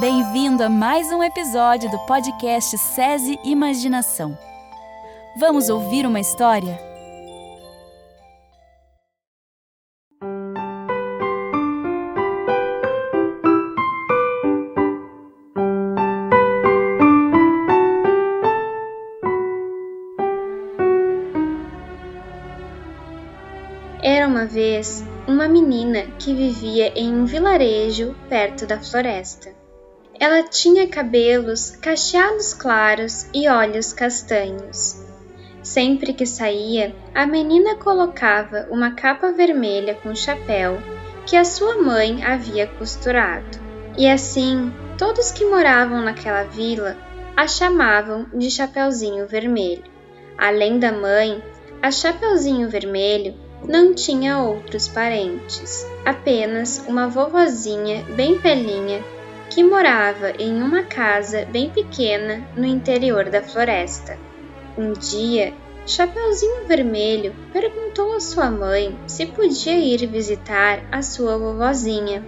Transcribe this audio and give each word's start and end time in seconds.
Bem-vindo 0.00 0.62
a 0.62 0.68
mais 0.68 1.10
um 1.10 1.24
episódio 1.24 1.90
do 1.90 1.98
podcast 2.06 2.78
SESI 2.78 3.36
Imaginação. 3.42 4.38
Vamos 5.40 5.68
ouvir 5.68 6.06
uma 6.06 6.20
história? 6.20 6.78
Era 24.00 24.28
uma 24.28 24.46
vez 24.46 25.04
uma 25.26 25.48
menina 25.48 26.02
que 26.20 26.32
vivia 26.32 26.92
em 26.96 27.12
um 27.12 27.24
vilarejo 27.24 28.14
perto 28.28 28.64
da 28.64 28.80
floresta. 28.80 29.57
Ela 30.20 30.42
tinha 30.42 30.88
cabelos 30.88 31.70
cacheados 31.70 32.52
claros 32.52 33.28
e 33.32 33.48
olhos 33.48 33.92
castanhos. 33.92 35.00
Sempre 35.62 36.12
que 36.12 36.26
saía, 36.26 36.92
a 37.14 37.24
menina 37.24 37.76
colocava 37.76 38.66
uma 38.68 38.92
capa 38.92 39.30
vermelha 39.30 39.94
com 39.94 40.14
chapéu 40.14 40.82
que 41.24 41.36
a 41.36 41.44
sua 41.44 41.76
mãe 41.76 42.24
havia 42.24 42.66
costurado. 42.66 43.60
E 43.96 44.08
assim, 44.08 44.72
todos 44.96 45.30
que 45.30 45.44
moravam 45.44 46.00
naquela 46.02 46.42
vila 46.42 46.96
a 47.36 47.46
chamavam 47.46 48.26
de 48.34 48.50
Chapeuzinho 48.50 49.28
Vermelho. 49.28 49.84
Além 50.36 50.80
da 50.80 50.90
mãe, 50.90 51.40
a 51.80 51.92
Chapeuzinho 51.92 52.68
Vermelho 52.68 53.34
não 53.62 53.94
tinha 53.94 54.38
outros 54.38 54.88
parentes, 54.88 55.86
apenas 56.04 56.84
uma 56.88 57.06
vovozinha 57.06 58.02
bem 58.16 58.38
velhinha 58.38 59.04
que 59.50 59.62
morava 59.62 60.32
em 60.38 60.62
uma 60.62 60.82
casa 60.82 61.46
bem 61.46 61.70
pequena 61.70 62.46
no 62.56 62.66
interior 62.66 63.30
da 63.30 63.42
floresta. 63.42 64.18
Um 64.76 64.92
dia, 64.92 65.52
Chapeuzinho 65.86 66.66
Vermelho 66.66 67.34
perguntou 67.52 68.14
à 68.14 68.20
sua 68.20 68.50
mãe 68.50 68.96
se 69.06 69.26
podia 69.26 69.78
ir 69.78 70.06
visitar 70.06 70.84
a 70.92 71.00
sua 71.00 71.38
vovozinha, 71.38 72.24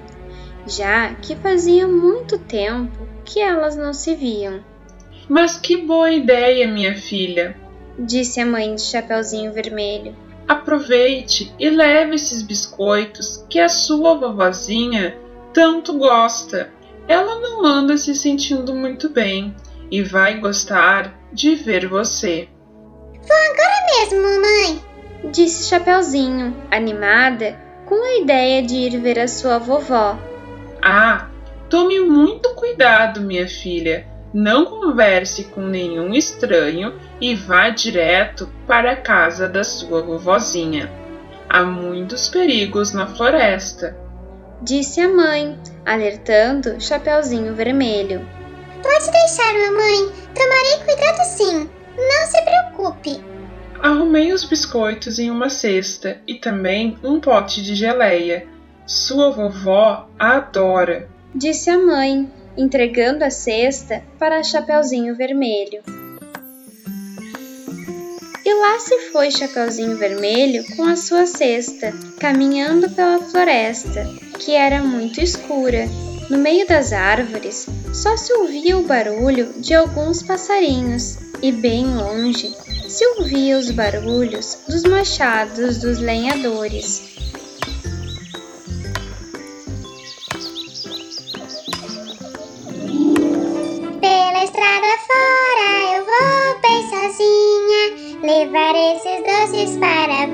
já 0.67 1.15
que 1.15 1.37
fazia 1.37 1.87
muito 1.87 2.39
tempo 2.39 3.07
que 3.25 3.39
elas 3.39 3.77
não 3.77 3.93
se 3.93 4.15
viam. 4.15 4.65
Mas 5.29 5.57
que 5.57 5.77
boa 5.77 6.11
ideia, 6.11 6.67
minha 6.67 6.95
filha, 6.95 7.57
disse 7.99 8.41
a 8.41 8.47
mãe 8.47 8.75
de 8.75 8.81
Chapeuzinho 8.81 9.53
Vermelho. 9.53 10.17
Aproveite 10.49 11.55
e 11.59 11.71
leve 11.71 12.17
esses 12.17 12.43
biscoitos 12.43 13.45
que 13.49 13.61
a 13.61 13.69
sua 13.69 14.15
vovozinha 14.15 15.17
tanto 15.53 15.97
gosta. 15.97 16.73
Ela 17.11 17.41
não 17.41 17.67
anda 17.67 17.99
se 17.99 18.15
sentindo 18.15 18.73
muito 18.73 19.09
bem 19.09 19.53
e 19.91 20.01
vai 20.01 20.39
gostar 20.39 21.13
de 21.33 21.57
ver 21.57 21.89
você. 21.89 22.49
Vou 23.15 23.37
agora 23.51 23.87
mesmo, 23.99 24.23
mamãe, 24.23 25.33
disse 25.33 25.69
Chapeuzinho, 25.69 26.57
animada 26.71 27.59
com 27.85 27.97
a 27.97 28.19
ideia 28.23 28.63
de 28.63 28.77
ir 28.77 29.01
ver 29.01 29.19
a 29.19 29.27
sua 29.27 29.59
vovó. 29.59 30.17
Ah, 30.81 31.29
tome 31.69 31.99
muito 31.99 32.55
cuidado, 32.55 33.21
minha 33.21 33.49
filha. 33.49 34.07
Não 34.33 34.67
converse 34.67 35.47
com 35.47 35.63
nenhum 35.63 36.15
estranho 36.15 36.95
e 37.21 37.35
vá 37.35 37.71
direto 37.71 38.49
para 38.69 38.93
a 38.93 38.97
casa 38.97 39.49
da 39.49 39.65
sua 39.65 40.01
vovozinha. 40.01 40.89
Há 41.49 41.65
muitos 41.65 42.29
perigos 42.29 42.93
na 42.93 43.09
floresta, 43.09 43.99
disse 44.63 45.01
a 45.01 45.09
mãe, 45.09 45.59
alertando 45.85 46.81
Chapeuzinho 46.81 47.55
Vermelho. 47.55 48.27
Pode 48.83 49.11
deixar, 49.11 49.53
mamãe. 49.53 50.13
Tomarei 50.35 50.85
cuidado 50.85 51.25
sim. 51.25 51.71
Não 51.97 52.27
se 52.27 52.43
preocupe. 52.43 53.25
Arrumei 53.83 54.33
os 54.33 54.45
biscoitos 54.45 55.19
em 55.19 55.31
uma 55.31 55.49
cesta 55.49 56.21
e 56.27 56.35
também 56.35 56.99
um 57.03 57.21
pote 57.21 57.63
de 57.63 57.75
geleia. 57.75 58.47
Sua 58.87 59.31
vovó 59.31 60.09
a 60.19 60.37
adora, 60.37 61.09
disse 61.35 61.71
a 61.71 61.79
mãe, 61.79 62.31
entregando 62.57 63.25
a 63.25 63.31
cesta 63.31 64.03
para 64.19 64.43
Chapeuzinho 64.43 65.15
Vermelho. 65.15 65.83
E 68.51 68.55
lá 68.55 68.81
se 68.81 68.99
foi 69.13 69.31
Chapeuzinho 69.31 69.97
Vermelho 69.97 70.65
com 70.75 70.83
a 70.83 70.97
sua 70.97 71.25
cesta, 71.25 71.95
caminhando 72.19 72.91
pela 72.91 73.21
floresta, 73.21 74.05
que 74.41 74.57
era 74.57 74.83
muito 74.83 75.21
escura. 75.21 75.87
No 76.29 76.37
meio 76.37 76.67
das 76.67 76.93
árvores 76.93 77.69
só 77.95 78.17
se 78.17 78.33
ouvia 78.33 78.77
o 78.77 78.83
barulho 78.83 79.53
de 79.59 79.73
alguns 79.73 80.21
passarinhos, 80.25 81.17
e 81.41 81.53
bem 81.53 81.95
longe 81.95 82.53
se 82.89 83.07
ouvia 83.19 83.57
os 83.57 83.71
barulhos 83.71 84.59
dos 84.67 84.83
machados 84.83 85.79
dos 85.79 86.01
lenhadores. 86.01 87.20
Levar 98.41 98.75
esses 98.75 99.21
doces 99.23 99.77
para 99.77 100.23
a 100.23 100.27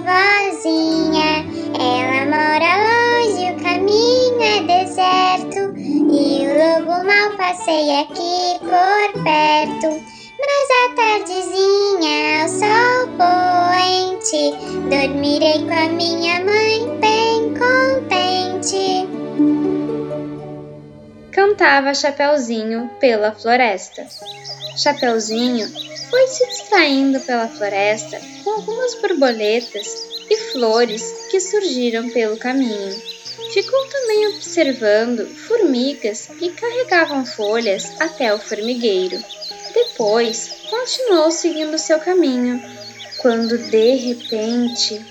vovozinha. 0.00 1.44
Ela 1.78 2.24
mora 2.24 2.70
longe, 2.88 3.52
o 3.52 3.56
caminho 3.62 4.40
é 4.40 4.62
deserto 4.62 5.62
e 5.78 6.46
o 6.46 6.50
lobo 6.56 7.04
mal 7.04 7.36
passeia 7.36 8.00
aqui 8.00 8.58
por 8.60 9.22
perto. 9.22 9.90
Mas 10.40 10.68
à 10.72 10.84
tardezinha, 10.96 12.16
ao 12.40 12.48
sol 12.48 12.98
poente, 13.18 14.42
dormirei 14.88 15.58
com 15.66 15.74
a 15.74 15.88
minha 15.90 16.42
mãe 16.42 16.98
bem 16.98 17.52
contente. 17.58 19.06
Cantava 21.30 21.92
Chapeuzinho 21.92 22.90
pela 22.98 23.32
floresta. 23.32 24.06
Chapeuzinho 24.76 25.68
foi 26.10 26.26
se 26.26 26.46
distraindo 26.46 27.20
pela 27.20 27.48
floresta 27.48 28.20
com 28.42 28.50
algumas 28.50 28.94
borboletas 29.00 29.86
e 30.28 30.36
flores 30.52 31.28
que 31.30 31.40
surgiram 31.40 32.08
pelo 32.10 32.36
caminho. 32.36 33.00
Ficou 33.52 33.84
também 33.86 34.28
observando 34.28 35.26
formigas 35.26 36.28
que 36.38 36.50
carregavam 36.52 37.26
folhas 37.26 38.00
até 38.00 38.32
o 38.32 38.38
formigueiro. 38.38 39.18
Depois, 39.74 40.62
continuou 40.68 41.30
seguindo 41.30 41.76
seu 41.78 41.98
caminho, 41.98 42.62
quando 43.18 43.58
de 43.58 43.94
repente 43.96 45.04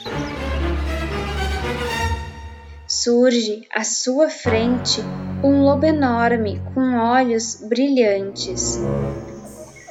surge 2.88 3.68
à 3.74 3.84
sua 3.84 4.30
frente 4.30 5.02
um 5.44 5.62
lobo 5.62 5.86
enorme 5.86 6.62
com 6.74 6.98
olhos 6.98 7.56
brilhantes. 7.56 8.80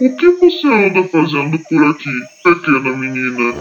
O 0.01 0.17
que 0.17 0.31
você 0.31 0.67
anda 0.69 1.09
fazendo 1.09 1.59
por 1.59 1.91
aqui, 1.91 2.11
pequena 2.45 2.97
menina? 2.97 3.53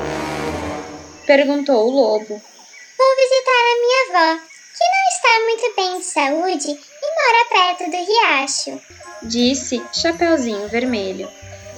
Perguntou 1.26 1.88
o 1.88 1.90
lobo. 1.90 2.28
Vou 2.30 3.16
visitar 3.16 3.64
a 3.64 3.80
minha 3.82 4.04
avó, 4.06 4.42
que 4.78 4.86
não 4.94 5.06
está 5.10 5.34
muito 5.46 5.76
bem 5.76 5.98
de 5.98 6.06
saúde 6.06 6.70
e 6.70 7.08
mora 7.16 7.76
perto 7.76 7.90
do 7.90 7.98
riacho, 7.98 8.80
disse 9.24 9.82
Chapeuzinho 9.92 10.68
Vermelho. 10.68 11.28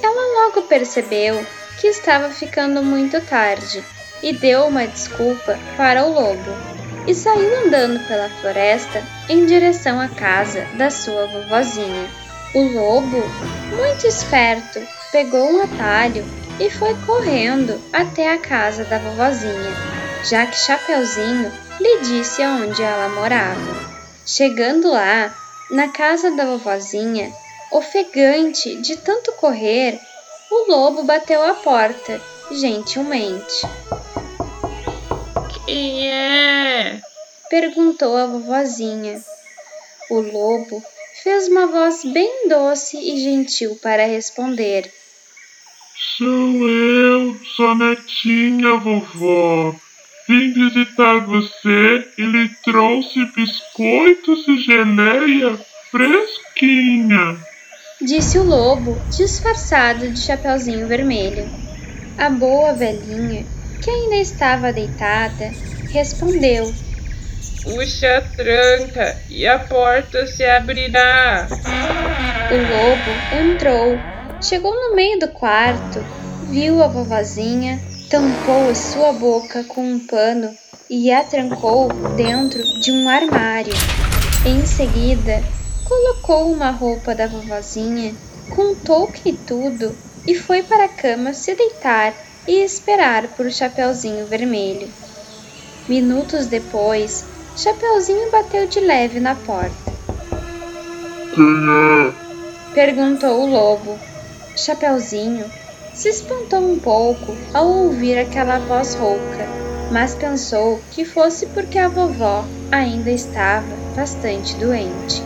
Ela 0.03 0.47
logo 0.47 0.63
percebeu 0.63 1.41
que 1.79 1.87
estava 1.87 2.29
ficando 2.29 2.83
muito 2.83 3.21
tarde 3.27 3.81
e 4.21 4.33
deu 4.33 4.65
uma 4.65 4.85
desculpa 4.85 5.57
para 5.77 6.03
o 6.03 6.11
lobo 6.11 6.51
e 7.07 7.15
saiu 7.15 7.65
andando 7.65 8.05
pela 8.09 8.27
floresta 8.27 9.01
em 9.29 9.45
direção 9.45 10.01
à 10.01 10.09
casa 10.09 10.65
da 10.77 10.89
sua 10.89 11.27
vovozinha. 11.27 12.28
O 12.51 12.61
lobo, 12.63 13.21
muito 13.75 14.07
esperto, 14.07 14.81
pegou 15.11 15.51
um 15.51 15.61
atalho 15.61 16.25
e 16.59 16.67
foi 16.71 16.95
correndo 17.05 17.79
até 17.93 18.33
a 18.33 18.39
casa 18.39 18.83
da 18.85 18.97
vovozinha, 18.97 19.71
já 20.23 20.47
que 20.47 20.57
Chapeuzinho 20.57 21.51
lhe 21.79 21.99
disse 21.99 22.41
aonde 22.41 22.81
ela 22.81 23.07
morava. 23.09 23.99
Chegando 24.25 24.89
lá, 24.89 25.31
na 25.69 25.89
casa 25.89 26.31
da 26.31 26.45
vovozinha, 26.45 27.31
ofegante 27.71 28.81
de 28.81 28.97
tanto 28.97 29.31
correr, 29.33 29.99
o 30.49 30.71
lobo 30.71 31.03
bateu 31.03 31.43
à 31.43 31.53
porta, 31.53 32.19
gentilmente. 32.49 33.61
Quem 35.65 36.11
é? 36.11 36.99
Perguntou 37.47 38.17
a 38.17 38.25
vovozinha. 38.25 39.23
O 40.09 40.19
lobo 40.19 40.83
fez 41.23 41.47
uma 41.47 41.67
voz 41.67 42.03
bem 42.03 42.47
doce 42.47 42.97
e 42.97 43.17
gentil 43.17 43.77
para 43.81 44.05
responder. 44.05 44.91
Sou 46.17 46.69
eu, 46.69 47.37
sua 47.55 47.75
netinha, 47.75 48.77
vovó. 48.77 49.75
Vim 50.27 50.53
visitar 50.53 51.25
você 51.25 52.07
e 52.17 52.21
lhe 52.21 52.49
trouxe 52.63 53.25
biscoitos 53.35 54.47
e 54.47 54.57
geleia 54.57 55.59
fresquinha. 55.91 57.37
Disse 58.01 58.37
o 58.37 58.43
lobo, 58.43 58.97
disfarçado 59.09 60.09
de 60.09 60.19
chapeuzinho 60.19 60.87
vermelho. 60.87 61.49
A 62.17 62.29
boa 62.29 62.73
velhinha, 62.73 63.45
que 63.81 63.89
ainda 63.89 64.15
estava 64.15 64.71
deitada, 64.71 65.51
respondeu: 65.91 66.73
Puxa 67.63 68.17
a 68.17 68.21
tranca 68.21 69.17
e 69.29 69.45
a 69.45 69.59
porta 69.59 70.25
se 70.25 70.43
abrirá. 70.45 71.47
O 72.49 72.55
lobo 72.55 73.51
entrou, 73.51 73.99
chegou 74.41 74.73
no 74.73 74.95
meio 74.95 75.19
do 75.19 75.27
quarto, 75.27 75.99
viu 76.49 76.81
a 76.81 76.87
vovozinha, 76.87 77.79
tampou 78.09 78.69
a 78.69 78.75
sua 78.75 79.11
boca 79.13 79.63
com 79.65 79.81
um 79.81 79.99
pano 79.99 80.57
e 80.89 81.11
a 81.11 81.23
trancou 81.23 81.89
dentro 82.15 82.63
de 82.81 82.91
um 82.91 83.07
armário. 83.07 83.73
Em 84.45 84.65
seguida, 84.65 85.43
colocou 85.83 86.51
uma 86.51 86.71
roupa 86.71 87.13
da 87.13 87.27
vovozinha, 87.27 88.15
com 88.55 88.73
touca 88.73 89.19
e 89.25 89.33
tudo, 89.33 89.95
e 90.25 90.33
foi 90.33 90.63
para 90.63 90.85
a 90.85 90.89
cama 90.89 91.33
se 91.33 91.53
deitar 91.55 92.13
e 92.47 92.63
esperar 92.63 93.27
por 93.35 93.51
Chapeuzinho 93.51 94.25
Vermelho. 94.25 94.87
Minutos 95.87 96.45
depois, 96.45 97.25
Chapeuzinho 97.55 98.31
bateu 98.31 98.67
de 98.67 98.79
leve 98.79 99.19
na 99.19 99.35
porta. 99.35 99.91
Quem 101.35 101.45
é? 101.45 102.73
Perguntou 102.73 103.41
o 103.41 103.51
lobo. 103.51 103.99
Chapeuzinho 104.55 105.49
se 105.93 106.09
espantou 106.09 106.59
um 106.59 106.79
pouco 106.79 107.35
ao 107.53 107.67
ouvir 107.67 108.17
aquela 108.17 108.59
voz 108.59 108.95
rouca, 108.95 109.47
mas 109.91 110.15
pensou 110.15 110.79
que 110.91 111.03
fosse 111.03 111.45
porque 111.47 111.77
a 111.77 111.87
vovó 111.87 112.45
ainda 112.71 113.11
estava 113.11 113.67
bastante 113.95 114.55
doente. 114.55 115.21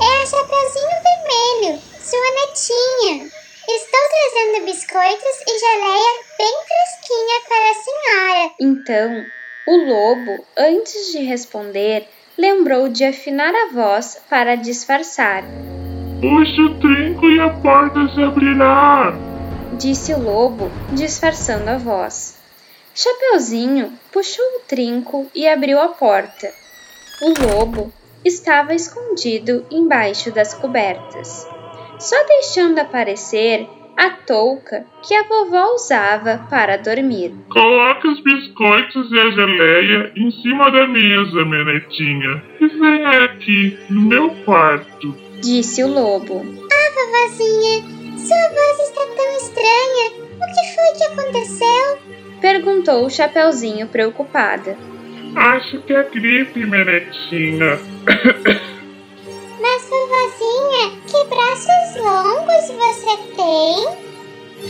É 0.00 0.22
a 0.22 0.26
Chapeuzinho 0.26 1.02
Vermelho, 1.02 1.82
sua 2.00 2.30
netinha. 2.34 3.30
Estou 3.68 4.00
trazendo 4.10 4.64
biscoitos 4.66 5.36
e 5.46 5.58
geleia 5.58 6.12
bem 6.36 6.54
fresquinha 6.66 7.40
para 7.48 7.70
a 7.70 7.74
senhora. 7.74 8.50
Então, 8.60 9.41
o 9.66 9.76
lobo, 9.76 10.44
antes 10.56 11.12
de 11.12 11.18
responder, 11.18 12.08
lembrou 12.36 12.88
de 12.88 13.04
afinar 13.04 13.54
a 13.54 13.72
voz 13.72 14.20
para 14.28 14.56
disfarçar. 14.56 15.44
Puxe 16.20 16.60
o 16.60 16.78
trinco 16.80 17.26
e 17.30 17.40
a 17.40 17.50
porta 17.50 18.08
se 18.12 18.22
abrirá. 18.22 19.12
Disse 19.78 20.12
o 20.12 20.20
lobo, 20.20 20.70
disfarçando 20.92 21.70
a 21.70 21.78
voz. 21.78 22.38
Chapeuzinho 22.94 23.92
puxou 24.10 24.44
o 24.56 24.60
trinco 24.66 25.26
e 25.34 25.48
abriu 25.48 25.80
a 25.80 25.88
porta. 25.88 26.52
O 27.22 27.28
lobo 27.46 27.92
estava 28.24 28.74
escondido 28.74 29.64
embaixo 29.70 30.30
das 30.30 30.54
cobertas, 30.54 31.46
só 31.98 32.16
deixando 32.26 32.78
aparecer 32.78 33.68
a 33.96 34.10
touca 34.10 34.84
que 35.02 35.14
a 35.14 35.22
vovó 35.24 35.74
usava 35.74 36.46
para 36.48 36.78
dormir. 36.78 37.34
Coloque 37.50 38.08
os 38.08 38.20
biscoitos 38.20 39.10
e 39.10 39.18
a 39.18 39.30
geleia 39.30 40.12
em 40.16 40.30
cima 40.42 40.70
da 40.70 40.86
mesa, 40.86 41.44
minha 41.44 41.64
netinha. 41.64 42.42
E 42.60 42.66
venha 42.66 43.24
aqui, 43.24 43.78
no 43.90 44.02
meu 44.02 44.30
quarto. 44.44 45.14
Disse 45.40 45.82
o 45.82 45.88
lobo. 45.88 46.42
Ah, 46.72 46.90
vovozinha, 46.94 47.82
sua 48.16 48.48
voz 48.48 48.78
está 48.80 49.06
tão 49.16 49.36
estranha. 49.36 50.12
O 50.36 50.46
que 50.46 50.64
foi 50.74 50.90
que 50.98 51.04
aconteceu? 51.04 51.98
Perguntou 52.40 53.06
o 53.06 53.10
Chapeuzinho 53.10 53.86
preocupada. 53.88 54.76
Acho 55.34 55.80
que 55.82 55.92
é 55.92 56.02
gripe, 56.02 56.66
minha 56.66 56.84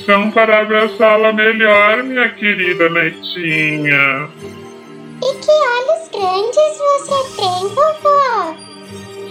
São 0.04 0.30
para 0.32 0.60
abraçá-la 0.62 1.32
melhor, 1.32 2.02
minha 2.02 2.28
querida 2.30 2.88
netinha. 2.88 4.28
E 5.22 5.34
que 5.38 5.50
olhos 5.50 6.08
grandes 6.10 6.78
você 6.78 7.36
tem, 7.36 7.68
vovó? 7.68 8.56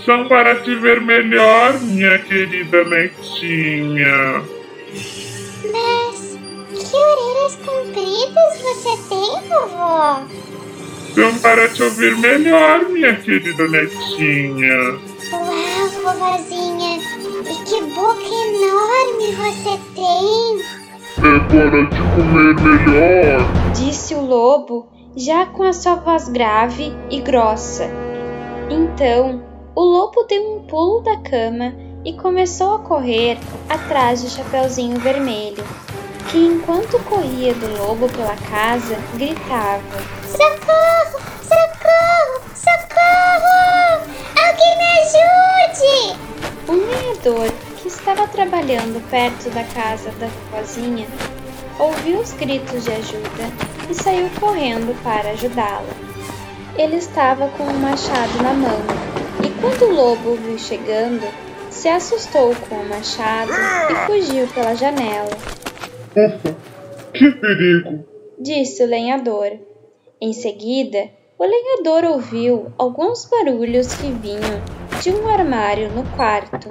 São 0.06 0.27
para 0.29 0.56
te 0.62 0.73
ver 0.75 1.01
melhor, 1.01 1.77
minha 1.81 2.18
querida 2.19 2.85
netinha. 2.85 4.44
Mas 5.73 6.39
que 6.74 6.95
orelhas 6.95 7.56
compridas 7.65 8.62
você 8.62 8.97
tem, 9.09 9.50
vovó? 9.50 10.25
São 11.13 11.38
para 11.39 11.67
te 11.67 11.83
ouvir 11.83 12.15
melhor, 12.17 12.85
minha 12.89 13.13
querida 13.17 13.67
netinha. 13.67 15.00
Uau, 15.33 15.89
vovozinha! 16.01 17.20
E 17.43 17.55
que 17.65 17.81
boca 17.93 18.21
enorme 18.21 19.35
você 19.35 19.79
tem! 19.95 20.61
É 21.17 21.39
para 21.49 21.85
te 21.89 22.01
comer 22.15 22.55
melhor. 22.61 23.73
Disse 23.73 24.13
o 24.13 24.21
lobo, 24.21 24.88
já 25.15 25.45
com 25.47 25.63
a 25.63 25.73
sua 25.73 25.95
voz 25.95 26.29
grave 26.29 26.95
e 27.09 27.19
grossa. 27.19 27.89
Então, 28.69 29.41
o 29.75 29.81
lobo 29.81 30.23
deu 30.23 30.55
um 30.55 30.67
pulo 30.67 31.01
da 31.01 31.17
cama 31.17 31.73
e 32.05 32.13
começou 32.13 32.75
a 32.75 32.79
correr 32.79 33.38
atrás 33.69 34.21
do 34.21 34.29
Chapeuzinho 34.29 34.99
Vermelho, 34.99 35.63
que 36.29 36.38
enquanto 36.38 37.03
corria 37.05 37.53
do 37.53 37.77
lobo 37.77 38.07
pela 38.09 38.35
casa, 38.35 38.97
gritava! 39.15 39.81
Socorro! 40.27 41.10
Lenhador 47.23 47.51
que 47.79 47.88
estava 47.88 48.27
trabalhando 48.27 49.00
perto 49.12 49.51
da 49.51 49.63
casa 49.63 50.09
da 50.13 50.25
vovozinha 50.25 51.06
ouviu 51.77 52.19
os 52.19 52.33
gritos 52.33 52.83
de 52.83 52.91
ajuda 52.91 53.44
e 53.89 53.94
saiu 53.94 54.27
correndo 54.39 55.00
para 55.03 55.29
ajudá-la. 55.29 55.94
Ele 56.75 56.95
estava 56.95 57.48
com 57.50 57.63
um 57.63 57.77
machado 57.77 58.41
na 58.41 58.53
mão 58.53 58.79
e 59.45 59.62
quando 59.62 59.91
o 59.91 59.93
lobo 59.93 60.31
o 60.31 60.36
viu 60.36 60.57
chegando, 60.57 61.27
se 61.69 61.88
assustou 61.88 62.55
com 62.67 62.75
o 62.75 62.89
machado 62.89 63.51
e 63.51 63.95
fugiu 64.07 64.48
pela 64.48 64.75
janela. 64.75 65.38
Ufa, 66.15 66.55
que 67.13 67.31
perigo. 67.34 68.03
Disse 68.39 68.84
o 68.84 68.88
lenhador. 68.88 69.60
Em 70.19 70.34
seguida, 70.34 71.10
o 71.38 71.45
lenhador 71.45 72.03
ouviu 72.03 72.72
alguns 72.79 73.25
barulhos 73.25 73.93
que 73.93 74.12
vinham 74.12 74.62
de 75.01 75.10
um 75.12 75.27
armário 75.27 75.89
no 75.89 76.03
quarto, 76.15 76.69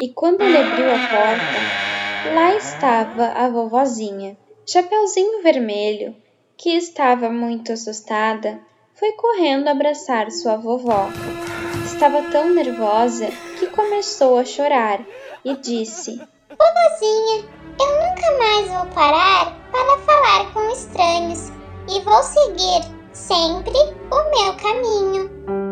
e 0.00 0.08
quando 0.08 0.42
ele 0.42 0.56
abriu 0.56 0.86
a 0.86 0.98
porta, 0.98 2.34
lá 2.34 2.54
estava 2.56 3.26
a 3.26 3.48
vovozinha. 3.48 4.36
Chapeuzinho 4.66 5.42
Vermelho, 5.42 6.16
que 6.56 6.70
estava 6.70 7.28
muito 7.30 7.72
assustada, 7.72 8.60
foi 8.94 9.12
correndo 9.12 9.68
abraçar 9.68 10.30
sua 10.30 10.56
vovó. 10.56 11.08
Estava 11.84 12.22
tão 12.30 12.52
nervosa 12.52 13.28
que 13.58 13.66
começou 13.68 14.38
a 14.38 14.44
chorar 14.44 15.00
e 15.44 15.56
disse: 15.56 16.16
Vovozinha, 16.48 17.44
eu 17.78 17.86
nunca 17.86 18.38
mais 18.38 18.68
vou 18.68 18.86
parar 18.94 19.54
para 19.70 19.98
falar 19.98 20.52
com 20.52 20.70
estranhos 20.70 21.50
e 21.88 22.00
vou 22.00 22.22
seguir 22.22 22.82
sempre 23.12 23.78
o 24.10 24.30
meu 24.30 24.56
caminho. 24.56 25.63